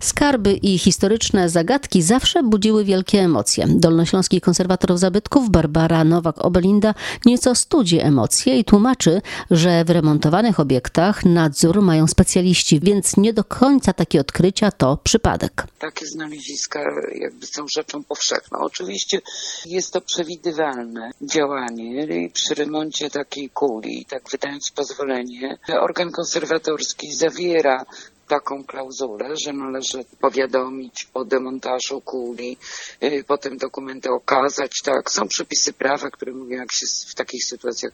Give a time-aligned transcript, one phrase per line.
[0.00, 3.66] Skarby i historyczne zagadki zawsze budziły wielkie emocje.
[3.68, 6.94] Dolnośląski konserwator zabytków Barbara Nowak-Obelinda
[7.26, 13.44] nieco studzi emocje i tłumaczy, że w remontowanych obiektach nadzór mają specjaliści, więc nie do
[13.44, 15.66] końca takie odkrycia to przypadek.
[15.78, 16.80] takie znaleziska
[17.14, 18.58] jakby są rzeczą powszechną.
[18.58, 19.20] Oczywiście
[19.66, 27.84] jest to przewidywalne działanie i przy remoncie takiej kuli, tak wydając pozwolenie, organ konserwatorski zawiera
[28.26, 32.56] taką klauzulę, że należy powiadomić o demontażu kuli,
[33.02, 35.10] y, potem dokumenty okazać, tak.
[35.10, 37.92] Są przepisy prawa, które mówią, jak się w takich sytuacjach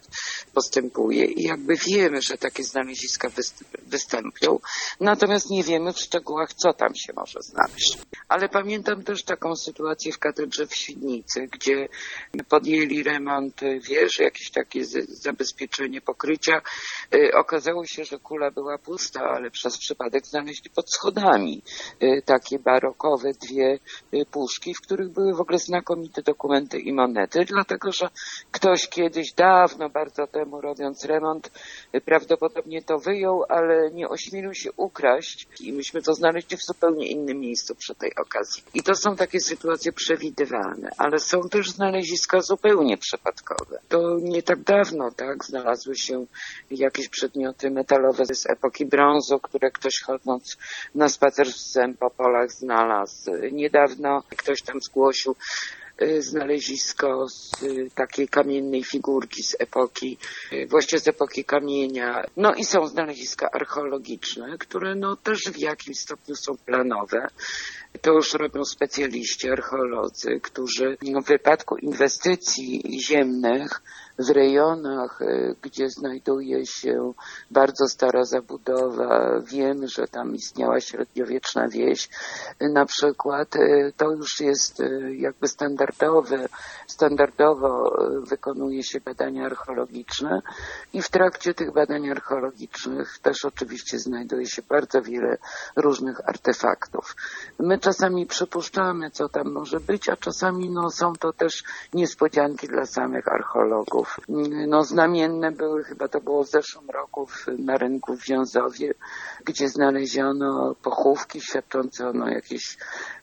[0.53, 4.59] postępuje i jakby wiemy, że takie znaleziska wyst- występują,
[4.99, 7.97] natomiast nie wiemy w szczegółach, co tam się może znaleźć.
[8.27, 11.89] Ale pamiętam też taką sytuację w katedrze w Świdnicy, gdzie
[12.49, 16.61] podjęli remont y, wieży, jakieś takie zabezpieczenie pokrycia.
[17.15, 21.61] Y, Okazało się, że kula była pusta, ale przez przypadek znaleźli pod schodami
[22.03, 23.79] y, takie barokowe dwie
[24.13, 28.09] y, puszki, w których były w ogóle znakomite dokumenty i monety, dlatego że
[28.51, 31.51] ktoś kiedyś dawno, bardzo temu robiąc remont,
[32.05, 37.39] prawdopodobnie to wyjął, ale nie ośmielił się ukraść i myśmy to znaleźli w zupełnie innym
[37.39, 38.63] miejscu przy tej okazji.
[38.73, 43.79] I to są takie sytuacje przewidywalne, ale są też znaleziska zupełnie przypadkowe.
[43.89, 46.25] To nie tak dawno, tak, znalazły się
[46.93, 50.57] jakieś przedmioty metalowe z epoki brązu, które ktoś chodząc
[50.95, 53.31] na spacer z psem po polach znalazł.
[53.51, 55.35] Niedawno ktoś tam zgłosił
[56.01, 60.17] y, znalezisko z y, takiej kamiennej figurki z epoki,
[60.53, 62.23] y, właściwie z epoki kamienia.
[62.37, 67.27] No i są znaleziska archeologiczne, które no też w jakimś stopniu są planowe.
[68.01, 73.81] To już robią specjaliści, archeolodzy, którzy w wypadku inwestycji ziemnych
[74.19, 77.13] w rejonach, y, gdzie znajduje się
[77.51, 82.09] bardzo stara zabudowa, wiemy, że tam istniała średniowieczna wieś,
[82.59, 86.47] na przykład, y, to już jest y, jakby standardowe,
[86.87, 87.97] standardowo
[88.27, 90.41] wykonuje się badania archeologiczne
[90.93, 95.37] i w trakcie tych badań archeologicznych też oczywiście znajduje się bardzo wiele
[95.75, 97.15] różnych artefaktów.
[97.59, 101.63] My czasami przypuszczamy, co tam może być, a czasami no, są to też
[101.93, 104.02] niespodzianki dla samych archeologów.
[104.67, 107.27] No, znamienne były, chyba to było w zeszłym roku
[107.59, 108.93] na rynku w Wiązowie,
[109.45, 112.77] gdzie znaleziono pochówki świadczące o no, jakichś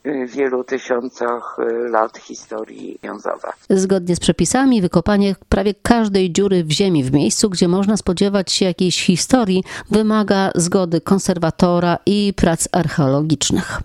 [0.07, 3.53] y, wielu tysiącach y, lat historii Wiązowa.
[3.71, 8.65] Zgodnie z przepisami, wykopanie prawie każdej dziury w ziemi w miejscu, gdzie można spodziewać się
[8.65, 13.81] jakiejś historii, wymaga zgody konserwatora i prac archeologicznych.